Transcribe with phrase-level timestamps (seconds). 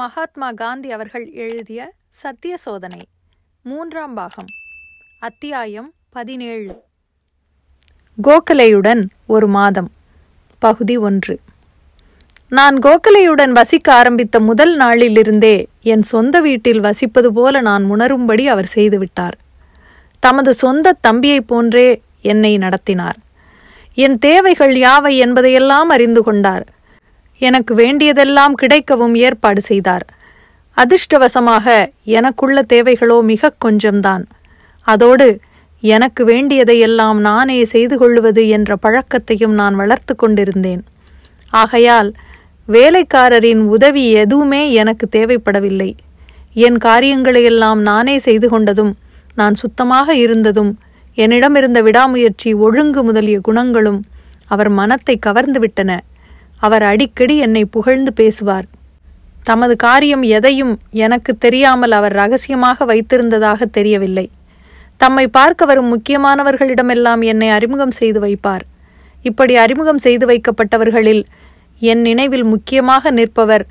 [0.00, 2.98] மகாத்மா காந்தி அவர்கள் எழுதிய சத்திய சோதனை
[3.62, 4.44] மூன்றாம் பாகம்
[5.20, 6.82] அத்தியாயம் பதினேழு.
[8.22, 9.90] கோகலையுடன் ஒரு மாதம்
[10.58, 11.40] பகுதி ஒன்று.
[12.48, 19.36] நான் கோகலையுடன் வசிக்க ஆரம்பித்த முதல் நாளிலிருந்தே என் சொந்த வீட்டில் வசிப்பது போல நான் உணரும்படி அவர் செய்துவிட்டார்.
[20.18, 23.16] தமது சொந்த தம்பியைப் போன்றே என்னை நடத்தினார்.
[23.94, 26.66] என் தேவைகள் யாவை என்பதையெல்லாம் அறிந்து கொண்டார்.
[27.40, 30.04] எனக்கு வேண்டியதெல்லாம் கிடைக்கவும் ஏற்பாடு செய்தார்.
[30.76, 31.66] அதிர்ஷ்டவசமாக
[32.16, 34.24] எனக்குள்ள தேவைகளோ மிக கொஞ்சம்தான்.
[34.86, 35.28] அதோடு
[35.82, 40.82] எனக்கு வேண்டியதையெல்லாம் நானே செய்து கொள்வது என்ற பழக்கத்தையும் நான் வளர்த்து கொண்டிருந்தேன்.
[41.52, 42.10] ஆகையால்
[42.68, 45.90] வேலைக்காரரின் உதவி எதுவுமே எனக்கு தேவைப்படவில்லை.
[46.66, 48.92] என் காரியங்களையெல்லாம் நானே செய்து கொண்டதும்
[49.34, 50.72] நான் சுத்தமாக இருந்ததும்
[51.18, 54.00] என்னிடமிருந்த விடாமுயற்சி ஒழுங்கு முதலிய குணங்களும்
[54.46, 55.90] அவர் மனத்தை கவர்ந்துவிட்டன
[56.60, 58.66] அவர் அடிக்கடி என்னை புகழ்ந்து பேசுவார்.
[59.42, 64.30] தமது காரியம் எதையும் எனக்கு தெரியாமல் அவர் ரகசியமாக வைத்திருந்ததாக தெரியவில்லை.
[64.96, 68.64] தம்மை பார்க்க வரும் முக்கியமானவர்களிடமெல்லாம் என்னை அறிமுகம் செய்து வைப்பார்.
[69.22, 71.22] இப்படி அறிமுகம் செய்து வைக்கப்பட்டவர்களில்
[71.78, 73.66] என் நினைவில் முக்கியமாக நிற்பவர்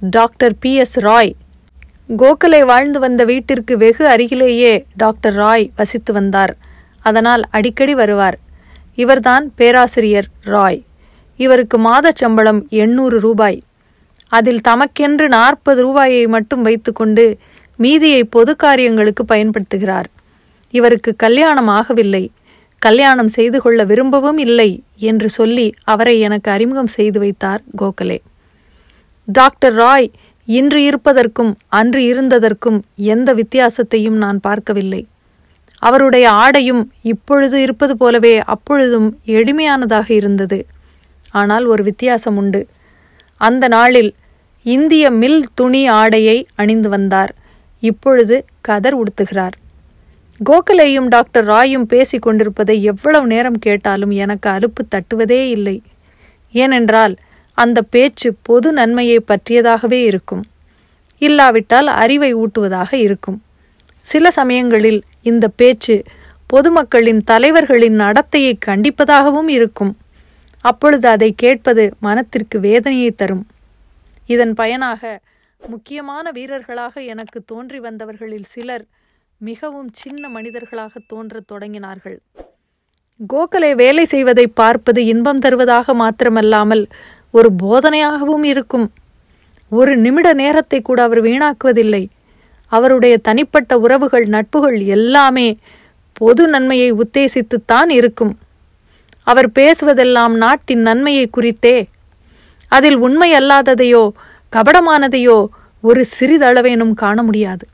[0.00, 0.74] doctor P.
[0.74, 0.98] S.
[0.98, 1.34] Roy.
[2.16, 6.56] Gokhale வாழ்ந்து வந்த வீட்டிற்கு வெகு அருகிலேயே டாக்டர் ராய் வசித்து வந்தார்.
[7.00, 8.38] அதனால் அடிக்கடி வருவார்.
[8.94, 10.82] இவர்தான் பேராசிரியர் ராய்.
[11.36, 13.62] இவருக்கு மாதச் சம்பளம் எண்ணூறு ரூபாய்.
[14.28, 17.36] அதில் தமக்கென்று நாற்பது ரூபாயை மட்டும் வைத்துக்கொண்டு
[17.76, 20.04] மீதியை பொது காரியங்களுக்கு பயன்படுத்துகிறார்.
[20.70, 22.28] இவருக்கு கல்யாணம் ஆகவில்லை.
[22.78, 28.18] கல்யாணம் செய்து கொள்ள விரும்பவும் இல்லை என்று சொல்லி அவரை எனக்கு அறிமுகம் செய்து வைத்தார் கோகலே.
[29.24, 30.10] டாக்டர் ராய்
[30.46, 35.06] இன்று இருப்பதற்கும் அன்று இருந்ததற்கும் எந்த வித்தியாசத்தையும் நான் பார்க்கவில்லை.
[35.78, 40.66] அவருடைய ஆடையும் இப்பொழுது இருப்பது போலவே அப்பொழுதும் எளிமையானதாக இருந்தது.
[41.36, 42.62] ஆனால் ஒரு வித்தியாசம் உண்டு.
[43.40, 44.10] அந்த நாளில்
[44.66, 47.32] இந்திய மில் துணி ஆடையை அணிந்து வந்தார்.
[47.82, 49.56] இப்பொழுது கதர் உடுத்துகிறார்.
[50.44, 55.82] கோகலேயும் டாக்டர் ராயும் பேசிக் கொண்டிருப்பதை எவ்வளவு நேரம் கேட்டாலும் எனக்கு அலுப்பு தட்டுவதே இல்லை.
[56.54, 57.14] ஏனென்றால்
[57.58, 60.44] அந்த பேச்சு பொது நன்மையை பற்றியதாகவே இருக்கும்.
[61.22, 63.38] இல்லாவிட்டால் அறிவை ஊட்டுவதாக இருக்கும்.
[64.06, 65.94] சில சமயங்களில் இந்த பேச்சு
[66.46, 69.92] பொதுமக்களின் தலைவர்களின் நடத்தையை கண்டிப்பதாகவும் இருக்கும்.
[70.70, 73.44] அப்பொழுது அதை கேட்பது மனத்திற்கு வேதனையை தரும்.
[74.26, 75.20] இதன் பயனாக
[75.66, 78.84] முக்கியமான வீரர்களாக எனக்கு தோன்றி வந்தவர்களில் சிலர்
[79.38, 82.18] மிகவும் சின்ன மனிதர்களாக தோன்றத் தொடங்கினார்கள்.
[83.32, 86.84] கோகலே வேலை செய்வதை பார்ப்பது இன்பம் தருவதாக மாத்திரமல்லாமல்
[87.30, 88.86] ஒரு போதனையாகவும் இருக்கும்.
[89.70, 92.04] ஒரு நிமிட நேரத்தை கூட அவர் வீணாக்குவதில்லை.
[92.72, 95.48] அவருடைய தனிப்பட்ட உறவுகள் நட்புகள் எல்லாமே
[96.12, 98.34] பொது நன்மையை உத்தேசித்துத்தான் இருக்கும்.
[99.26, 101.76] அவர் பேசுவதெல்லாம் நாட்டின் நன்மையை குறித்தே.
[102.72, 104.02] அதில் உண்மையல்லாததையோ
[104.52, 105.38] கபடமானதையோ
[105.80, 107.64] ஒரு சிறிதளவேனும் காண முடியாது.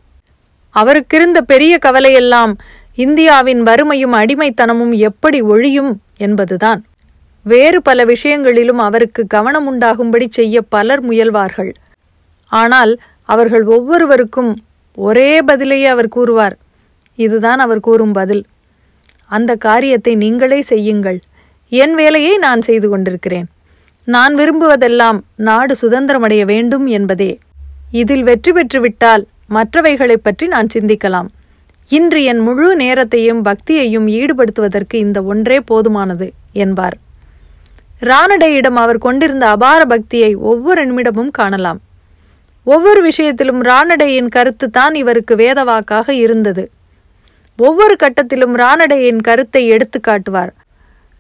[0.75, 2.53] அவருக்கிருந்த பெரிய கவலையெல்லாம்
[2.99, 6.81] இந்தியாவின் வறுமையும் அடிமைத்தனமும் எப்படி ஒழியும் என்பதுதான்.
[7.47, 11.73] வேறு பல விஷயங்களிலும் அவருக்கு கவனம் உண்டாகும்படி செய்ய பலர் முயல்வார்கள்.
[12.53, 12.93] ஆனால்
[13.29, 14.53] அவர்கள் ஒவ்வொருவருக்கும்
[14.99, 16.57] ஒரே பதிலையே அவர் கூறுவார்.
[17.19, 18.45] இதுதான் அவர் கூறும் பதில்.
[19.31, 21.21] அந்த காரியத்தை நீங்களே செய்யுங்கள்.
[21.73, 23.47] என் வேலையை நான் செய்து கொண்டிருக்கிறேன்.
[24.07, 25.19] நான் விரும்புவதெல்லாம்
[25.49, 27.33] நாடு சுதந்திரமடைய வேண்டும் என்பதே.
[28.01, 31.29] இதில் வெற்றி பெற்றுவிட்டால் மற்றவைகளை பற்றி நான் சிந்திக்கலாம்.
[31.91, 36.97] இன்று என் முழு நேரத்தையும் பக்தியையும் ஈடுபடுத்துவதற்கு இந்த ஒன்றே போதுமானது என்பார்.
[38.03, 41.81] ராணடையிடம் அவர் கொண்டிருந்த அபார பக்தியை ஒவ்வொரு நிமிடமும் காணலாம்.
[42.67, 46.65] ஒவ்வொரு விஷயத்திலும் ராணடையின் கருத்து தான் இவருக்கு வேதவாக்காக இருந்தது.
[47.59, 50.53] ஒவ்வொரு கட்டத்திலும் ராணடையின் கருத்தை எடுத்து காட்டுவார்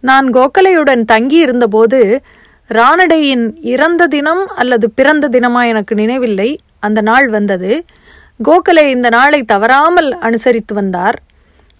[0.03, 2.21] நான் கோகலையுடன் தங்கி இருந்தபோது
[2.69, 6.59] ராணடையின் இறந்த தினம் அல்லது பிறந்த தினமா எனக்கு நினைவில்லை.
[6.81, 7.85] அந்த நாள் வந்தது.
[8.45, 11.19] கோகலே இந்த நாளை தவறாமல் அனுசரித்து வந்தார்.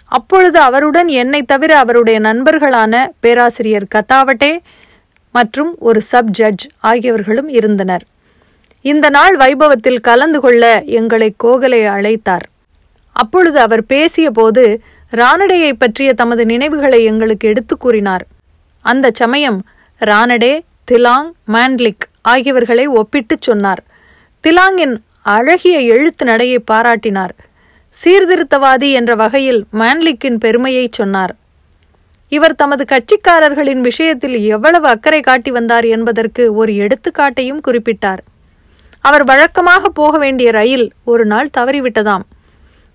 [0.05, 4.59] அப்பொழுது அவருடன் என்னை தவிர அவருடைய நண்பர்களான பேராசிரியர் கத்தாவட்டே
[5.33, 8.05] மற்றும் ஒரு சப் ஜட்ஜ் ஆகியவர்களும் இருந்தனர்.
[8.81, 12.47] இந்த நாள் வைபவத்தில் கலந்து கொள்ள எங்களை கோகலே அழைத்தார்.
[13.13, 14.65] அப்பொழுது அவர் பேசிய போது
[15.13, 18.27] ராணடையை பற்றிய தமது நினைவுகளை எங்களுக்கு எடுத்துக் கூறினார்.
[18.81, 19.65] அந்த சமயம்
[20.01, 20.61] ராணடே
[20.91, 23.85] திலாங் மாண்ட்லிக் ஆகியவர்களை ஒப்பிட்டுச் சொன்னார்.
[24.43, 27.29] திலாங்கின் அழகிய எழுத்து நடையை பாராட்டினார்.
[28.05, 31.37] சீர்திருத்தவாதி என்ற வகையில் மான்லிக்கின் பெருமையை சொன்னார்.
[32.29, 38.19] இவர் தமது கட்சிக்காரர்களின் விஷயத்தில் எவ்வளவு அக்கறை காட்டி வந்தார் என்பதற்கு ஒரு எடுத்துக்காட்டையும் குறிப்பிட்டார்.
[39.01, 42.23] அவர் வழக்கமாக போக வேண்டிய ரயில் ஒரு நாள் தவறிவிட்டதாம்.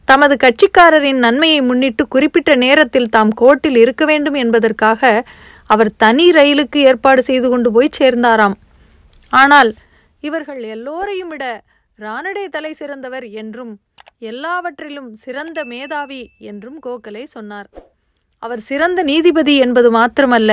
[0.07, 5.01] தமது கட்சிக்காரரின் நன்மையை முன்னிட்டு குறிப்பிட்ட நேரத்தில் தாம் கோர்ட்டில் இருக்க வேண்டும் என்பதற்காக
[5.69, 8.55] அவர் தனி ரயிலுக்கு ஏற்பாடு செய்து கொண்டு போய் சேர்ந்தாராம்.
[9.33, 9.71] ஆனால்
[10.23, 11.45] இவர்கள் எல்லோரையும் விட
[11.99, 13.73] ராணடை தலை சிறந்தவர் என்றும்
[14.31, 17.67] எல்லாவற்றிலும் சிறந்த மேதாவி என்றும் கோகலே சொன்னார்.
[18.43, 20.51] அவர் சிறந்த நீதிபதி என்பது மாத்திரமல்ல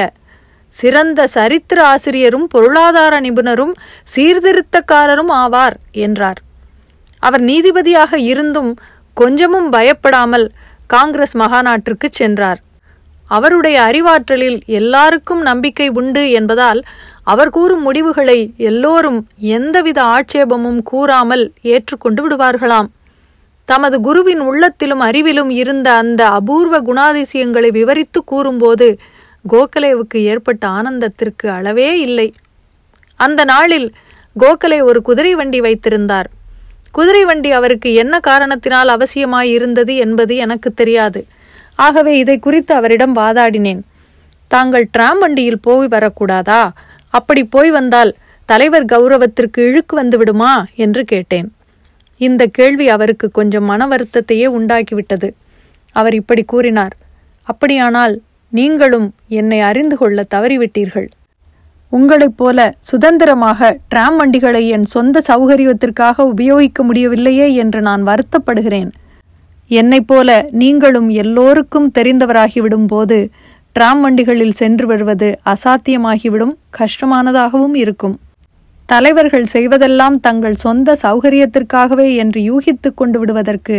[0.74, 3.74] சிறந்த சரித்திர ஆசிரியரும் பொருளாதார நிபுணரும்
[4.14, 6.40] சீர்திருத்தக்காரரும் ஆவார் என்றார்.
[7.22, 8.72] அவர் நீதிபதியாக இருந்தும்
[9.14, 10.50] கொஞ்சமும் பயப்படாமல்
[10.86, 12.60] காங்கிரஸ் மகாநாட்டிற்கு சென்றார்.
[13.26, 16.82] அவருடைய அறிவாற்றலில் எல்லாருக்கும் நம்பிக்கை உண்டு என்பதால்
[17.22, 22.88] அவர் கூறும் முடிவுகளை எல்லோரும் எந்தவித ஆட்சேபமும் கூறாமல் ஏற்றுக்கொண்டு விடுவார்களாம்.
[23.64, 28.98] தமது குருவின் உள்ளத்திலும் அறிவிலும் இருந்த அந்த அபூர்வ குணாதிசயங்களை விவரித்து கூறும்போது
[29.52, 32.34] கோகலேவுக்கு ஏற்பட்ட ஆனந்தத்திற்கு அளவே இல்லை.
[33.16, 33.94] அந்த நாளில்
[34.40, 36.28] கோகலே ஒரு குதிரை வண்டி வைத்திருந்தார்.
[36.94, 41.26] குதிரை வண்டி அவருக்கு என்ன காரணத்தினால் அவசியமாய் இருந்தது என்பது எனக்கு தெரியாது.
[41.74, 43.80] ஆகவே இதை குறித்து அவரிடம் வாதாடினேன்.
[44.46, 46.70] தாங்கள் டிராம் வண்டியில் போய் வரக்கூடாதா?
[47.08, 48.14] அப்படி போய் வந்தால்
[48.44, 50.66] தலைவர் கௌரவத்திற்கு இழுக்கு வந்து விடுமா?
[50.74, 51.48] என்று கேட்டேன்.
[52.16, 55.30] இந்த கேள்வி அவருக்கு கொஞ்சம் மன வருத்தத்தையே உண்டாக்கிவிட்டது.
[55.92, 56.96] அவர் இப்படி கூறினார்.
[57.42, 61.06] அப்படியானால் நீங்களும் என்னை அறிந்து கொள்ள தவறிவிட்டீர்கள்.
[61.96, 62.58] உங்களைப் போல
[62.88, 68.90] சுதந்திரமாக டிராம் வண்டிகளை என் சொந்த சௌகரியத்திற்காக உபயோகிக்க முடியவில்லையே என்று நான் வருத்தப்படுகிறேன்.
[69.70, 70.28] என்னைப் போல
[70.62, 73.18] நீங்களும் எல்லோருக்கும் தெரிந்தவராகிவிடும் போது
[73.76, 78.16] டிராம் வண்டிகளில் சென்று வருவது அசாத்தியமாகிவிடும் கஷ்டமானதாகவும் இருக்கும்.
[78.88, 83.78] தலைவர்கள் செய்வதெல்லாம் தங்கள் சொந்த சௌகரியத்திற்காகவே என்று யூகித்து கொண்டு விடுவதற்கு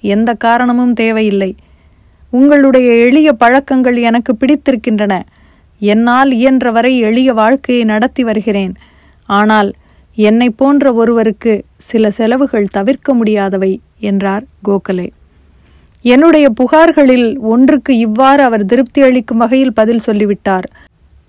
[0.00, 1.50] எந்த காரணமும் தேவையில்லை.
[2.32, 5.14] உங்களுடைய எளிய பழக்கங்கள் எனக்கு பிடித்திருக்கின்றன.
[5.80, 8.74] என்னால் இயன்றவரை எளிய வாழ்க்கையை நடத்தி வருகிறேன்.
[9.28, 9.70] ஆனால்
[10.18, 15.08] என்னை போன்ற ஒருவருக்கு சில செலவுகள் தவிர்க்க முடியாதவை என்றார் கோகலே.
[16.04, 20.66] என்னுடைய புகார்களில் ஒன்றுக்கு இவ்வாறு அவர் திருப்தி அளிக்கும் வகையில் பதில் சொல்லிவிட்டார்.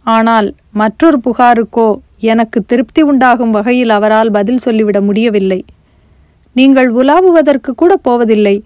[0.03, 1.87] ஆனால் மற்றொரு புகாருக்கோ
[2.19, 5.65] எனக்கு திருப்தி உண்டாகும் வகையில் அவரால் பதில் சொல்லிவிட முடியவில்லை.
[6.55, 8.63] நீங்கள் உலாவுவதற்கு கூட போவதில்லை.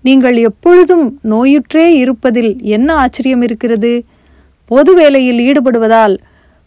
[0.00, 3.92] நீங்கள் எப்பொழுதும் நோயுற்றே இருப்பதில் என்ன ஆச்சரியம் இருக்கிறது?
[4.64, 6.18] பொது வேலையில் ஈடுபடுவதால்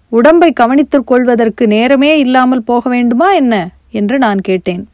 [0.10, 3.70] உடம்பை கவனித்துக் கொள்வதற்கு நேரமே இல்லாமல் போக வேண்டுமா என்ன?
[3.92, 4.88] என்று நான் கேட்டேன்.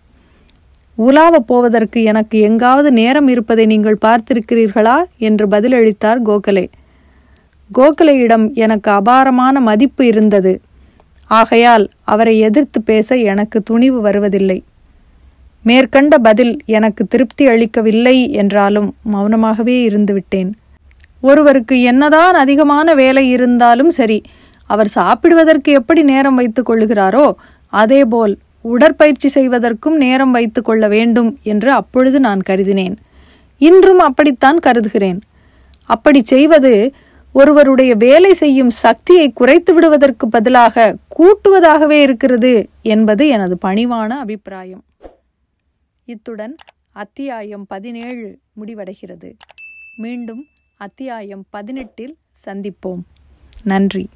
[0.96, 5.04] உலாவ போவதற்கு எனக்கு எங்காவது நேரம் இருப்பதை நீங்கள் பார்த்திருக்கிறீர்களா?
[5.18, 6.68] என்று பதிலளித்தார் கோகலே.
[7.74, 10.62] கோகலேயிடம் எனக்கு அபாரமான மதிப்பு இருந்தது.
[11.26, 14.64] ஆகையால் அவரை எதிர்த்து பேச எனக்கு துணிவு வருவதில்லை.
[15.64, 20.52] மேற்கண்ட பதில் எனக்கு திருப்தி அளிக்கவில்லை என்றாலும் மௌனமாகவே இருந்துவிட்டேன்.
[21.24, 24.22] ஒருவருக்கு என்னதான் அதிகமான வேலை இருந்தாலும் சரி
[24.70, 27.26] அவர் சாப்பிடுவதற்கு எப்படி நேரம் வைத்துக் கொள்ளுகிறாரோ
[27.74, 32.96] அதேபோல் உடற்பயிற்சி செய்வதற்கும் நேரம் வைத்துக் கொள்ள வேண்டும் என்று அப்பொழுது நான் கருதினேன்.
[33.58, 35.20] இன்றும் அப்படித்தான் கருதுகிறேன்.
[35.86, 36.94] அப்படி செய்வது
[37.34, 44.84] ஒருவருடைய வேலை செய்யும் சக்தியை குறைத்து விடுவதற்கு பதிலாக கூட்டுவதாகவே இருக்கிறது என்பது எனது பணிவான அபிப்பிராயம்.
[46.06, 46.56] இத்துடன்
[46.94, 48.28] அத்தியாயம் பதினேழு
[48.60, 49.32] முடிவடைகிறது.
[49.98, 50.44] மீண்டும்
[50.78, 53.02] அத்தியாயம் பதினெட்டில் சந்திப்போம்.
[53.64, 54.10] நன்றி.